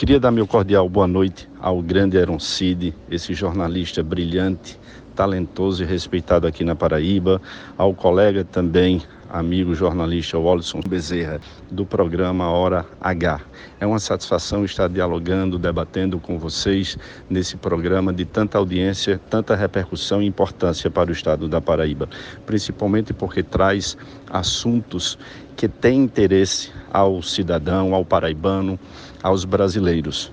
Queria 0.00 0.18
dar 0.18 0.30
meu 0.30 0.46
cordial 0.46 0.88
boa 0.88 1.06
noite 1.06 1.46
ao 1.60 1.82
grande 1.82 2.16
Aaron 2.16 2.38
Cid, 2.38 2.94
esse 3.10 3.34
jornalista 3.34 4.02
brilhante, 4.02 4.80
talentoso 5.14 5.82
e 5.82 5.86
respeitado 5.86 6.46
aqui 6.46 6.64
na 6.64 6.74
Paraíba, 6.74 7.38
ao 7.76 7.92
colega 7.92 8.42
também, 8.42 9.02
amigo 9.30 9.74
jornalista 9.74 10.36
Wallison 10.38 10.80
Bezerra, 10.80 11.40
do 11.70 11.86
programa 11.86 12.50
Hora 12.50 12.84
H. 13.00 13.40
É 13.78 13.86
uma 13.86 14.00
satisfação 14.00 14.64
estar 14.64 14.88
dialogando, 14.88 15.58
debatendo 15.58 16.18
com 16.18 16.38
vocês 16.38 16.98
nesse 17.28 17.56
programa 17.56 18.12
de 18.12 18.24
tanta 18.24 18.58
audiência, 18.58 19.20
tanta 19.30 19.54
repercussão 19.54 20.20
e 20.20 20.26
importância 20.26 20.90
para 20.90 21.10
o 21.10 21.12
estado 21.12 21.48
da 21.48 21.60
Paraíba, 21.60 22.08
principalmente 22.44 23.12
porque 23.12 23.42
traz 23.42 23.96
assuntos 24.28 25.16
que 25.56 25.68
têm 25.68 26.02
interesse 26.02 26.72
ao 26.92 27.22
cidadão, 27.22 27.94
ao 27.94 28.04
paraibano, 28.04 28.78
aos 29.22 29.44
brasileiros. 29.44 30.32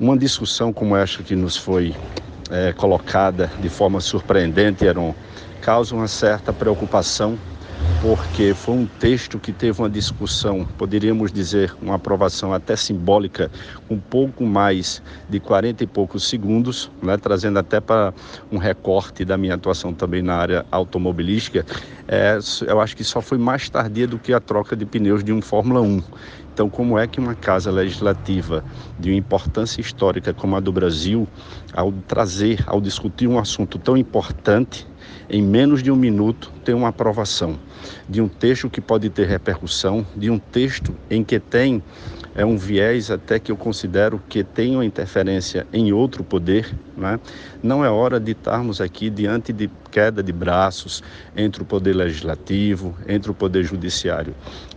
Uma 0.00 0.16
discussão 0.16 0.72
como 0.72 0.96
esta 0.96 1.22
que 1.22 1.36
nos 1.36 1.56
foi 1.56 1.94
é, 2.50 2.72
colocada 2.72 3.50
de 3.60 3.68
forma 3.68 4.00
surpreendente, 4.00 4.84
Heron, 4.84 5.14
causa 5.60 5.94
uma 5.94 6.08
certa 6.08 6.52
preocupação, 6.52 7.36
porque 8.00 8.54
foi 8.54 8.74
um 8.74 8.86
texto 8.86 9.40
que 9.40 9.52
teve 9.52 9.80
uma 9.80 9.90
discussão, 9.90 10.64
poderíamos 10.76 11.32
dizer, 11.32 11.74
uma 11.82 11.96
aprovação 11.96 12.52
até 12.52 12.76
simbólica, 12.76 13.50
um 13.90 13.98
pouco 13.98 14.44
mais 14.44 15.02
de 15.28 15.40
40 15.40 15.82
e 15.82 15.86
poucos 15.86 16.28
segundos, 16.28 16.90
né, 17.02 17.16
trazendo 17.16 17.58
até 17.58 17.80
para 17.80 18.14
um 18.52 18.58
recorte 18.58 19.24
da 19.24 19.36
minha 19.36 19.54
atuação 19.54 19.92
também 19.92 20.22
na 20.22 20.36
área 20.36 20.66
automobilística. 20.70 21.66
É, 22.06 22.38
eu 22.66 22.80
acho 22.80 22.96
que 22.96 23.04
só 23.04 23.20
foi 23.20 23.36
mais 23.36 23.68
tardia 23.68 24.06
do 24.06 24.18
que 24.18 24.32
a 24.32 24.40
troca 24.40 24.76
de 24.76 24.86
pneus 24.86 25.24
de 25.24 25.32
um 25.32 25.42
Fórmula 25.42 25.80
1. 25.80 26.02
Então, 26.58 26.68
como 26.68 26.98
é 26.98 27.06
que 27.06 27.20
uma 27.20 27.36
casa 27.36 27.70
legislativa 27.70 28.64
de 28.98 29.10
uma 29.10 29.16
importância 29.16 29.80
histórica 29.80 30.34
como 30.34 30.56
a 30.56 30.60
do 30.60 30.72
Brasil, 30.72 31.28
ao 31.72 31.92
trazer, 31.92 32.64
ao 32.66 32.80
discutir 32.80 33.28
um 33.28 33.38
assunto 33.38 33.78
tão 33.78 33.96
importante, 33.96 34.87
em 35.28 35.42
menos 35.42 35.82
de 35.82 35.90
um 35.90 35.96
minuto 35.96 36.52
tem 36.64 36.74
uma 36.74 36.88
aprovação 36.88 37.58
de 38.08 38.20
um 38.22 38.28
texto 38.28 38.70
que 38.70 38.80
pode 38.80 39.10
ter 39.10 39.26
repercussão, 39.26 40.06
de 40.16 40.30
um 40.30 40.38
texto 40.38 40.94
em 41.10 41.22
que 41.22 41.38
tem 41.38 41.82
é 42.34 42.44
um 42.44 42.56
viés 42.56 43.10
até 43.10 43.40
que 43.40 43.50
eu 43.50 43.56
considero 43.56 44.22
que 44.28 44.44
tem 44.44 44.76
uma 44.76 44.84
interferência 44.84 45.66
em 45.72 45.92
outro 45.92 46.22
poder. 46.22 46.72
Né? 46.96 47.18
Não 47.60 47.84
é 47.84 47.90
hora 47.90 48.20
de 48.20 48.30
estarmos 48.30 48.80
aqui 48.80 49.10
diante 49.10 49.52
de 49.52 49.68
queda 49.90 50.22
de 50.22 50.32
braços 50.32 51.02
entre 51.36 51.62
o 51.62 51.64
poder 51.64 51.94
legislativo, 51.94 52.96
entre 53.08 53.28
o 53.28 53.34
poder 53.34 53.64
judiciário. 53.64 54.36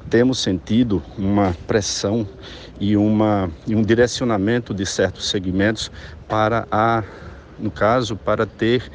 Temos 0.09 0.39
sentido 0.39 1.03
uma 1.15 1.55
pressão 1.67 2.27
e, 2.79 2.97
uma, 2.97 3.47
e 3.67 3.75
um 3.75 3.83
direcionamento 3.83 4.73
de 4.73 4.85
certos 4.85 5.29
segmentos 5.29 5.91
para 6.27 6.67
a, 6.71 7.03
no 7.59 7.69
caso, 7.69 8.15
para 8.15 8.47
ter 8.47 8.89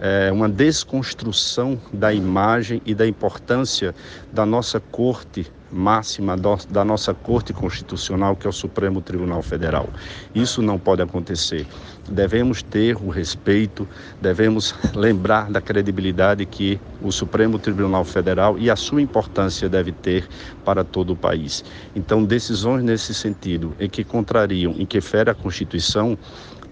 é, 0.00 0.32
uma 0.32 0.48
desconstrução 0.48 1.78
da 1.92 2.12
imagem 2.12 2.80
e 2.86 2.94
da 2.94 3.06
importância 3.06 3.94
da 4.32 4.46
nossa 4.46 4.80
corte 4.80 5.46
máxima 5.70 6.36
da 6.68 6.84
nossa 6.84 7.14
Corte 7.14 7.52
Constitucional, 7.52 8.34
que 8.34 8.46
é 8.46 8.50
o 8.50 8.52
Supremo 8.52 9.00
Tribunal 9.00 9.42
Federal. 9.42 9.88
Isso 10.34 10.60
não 10.60 10.78
pode 10.78 11.02
acontecer. 11.02 11.66
Devemos 12.08 12.62
ter 12.62 12.96
o 12.96 13.08
respeito, 13.08 13.86
devemos 14.20 14.74
lembrar 14.94 15.50
da 15.50 15.60
credibilidade 15.60 16.44
que 16.44 16.80
o 17.00 17.12
Supremo 17.12 17.58
Tribunal 17.58 18.04
Federal 18.04 18.58
e 18.58 18.68
a 18.68 18.76
sua 18.76 19.00
importância 19.00 19.68
deve 19.68 19.92
ter 19.92 20.26
para 20.64 20.82
todo 20.82 21.12
o 21.12 21.16
país. 21.16 21.64
Então, 21.94 22.24
decisões 22.24 22.82
nesse 22.82 23.14
sentido, 23.14 23.74
em 23.78 23.88
que 23.88 24.02
contrariam, 24.02 24.72
em 24.72 24.86
que 24.86 25.00
fere 25.00 25.30
a 25.30 25.34
Constituição, 25.34 26.18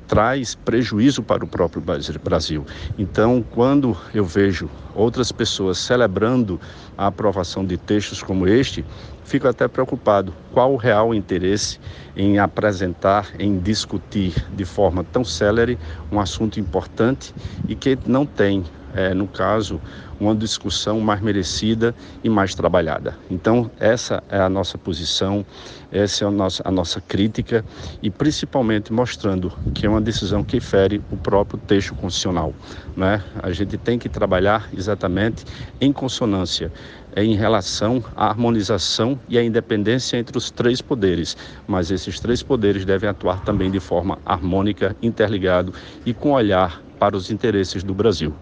traz 0.08 0.54
prejuízo 0.54 1.22
para 1.22 1.44
o 1.44 1.48
próprio 1.48 1.84
Brasil. 2.24 2.64
Então, 2.98 3.44
quando 3.54 3.96
eu 4.14 4.24
vejo 4.24 4.68
outras 4.94 5.30
pessoas 5.30 5.78
celebrando 5.78 6.58
a 6.96 7.06
aprovação 7.06 7.64
de 7.64 7.76
textos 7.76 8.22
como 8.22 8.48
este, 8.48 8.84
fico 9.22 9.46
até 9.46 9.68
preocupado. 9.68 10.34
Qual 10.52 10.72
o 10.72 10.76
real 10.76 11.14
interesse 11.14 11.78
em 12.16 12.38
apresentar, 12.38 13.28
em 13.38 13.58
discutir 13.58 14.34
de 14.50 14.64
forma 14.64 15.04
tão 15.04 15.22
célere 15.22 15.78
um 16.10 16.18
assunto 16.18 16.58
importante 16.58 17.34
e 17.68 17.76
que 17.76 17.96
não 18.06 18.24
tem 18.24 18.64
é, 18.94 19.14
no 19.14 19.26
caso, 19.26 19.80
uma 20.20 20.34
discussão 20.34 21.00
mais 21.00 21.20
merecida 21.20 21.94
e 22.22 22.28
mais 22.28 22.54
trabalhada. 22.54 23.16
Então, 23.30 23.70
essa 23.78 24.22
é 24.28 24.38
a 24.38 24.48
nossa 24.48 24.76
posição, 24.76 25.44
essa 25.92 26.24
é 26.24 26.28
a 26.28 26.30
nossa, 26.30 26.62
a 26.66 26.70
nossa 26.70 27.00
crítica 27.00 27.64
e 28.02 28.10
principalmente 28.10 28.92
mostrando 28.92 29.52
que 29.72 29.86
é 29.86 29.88
uma 29.88 30.00
decisão 30.00 30.42
que 30.42 30.60
fere 30.60 31.00
o 31.10 31.16
próprio 31.16 31.58
texto 31.58 31.94
constitucional. 31.94 32.52
Né? 32.96 33.22
A 33.42 33.50
gente 33.52 33.78
tem 33.78 33.98
que 33.98 34.08
trabalhar 34.08 34.68
exatamente 34.72 35.44
em 35.80 35.92
consonância 35.92 36.72
em 37.16 37.34
relação 37.34 38.04
à 38.14 38.26
harmonização 38.26 39.18
e 39.28 39.38
à 39.38 39.42
independência 39.42 40.16
entre 40.16 40.36
os 40.36 40.50
três 40.50 40.80
poderes, 40.80 41.36
mas 41.66 41.90
esses 41.90 42.20
três 42.20 42.42
poderes 42.42 42.84
devem 42.84 43.08
atuar 43.08 43.40
também 43.40 43.70
de 43.70 43.80
forma 43.80 44.18
harmônica, 44.24 44.94
interligado 45.02 45.72
e 46.04 46.12
com 46.12 46.32
olhar 46.32 46.82
para 46.98 47.16
os 47.16 47.30
interesses 47.30 47.82
do 47.82 47.94
Brasil. 47.94 48.34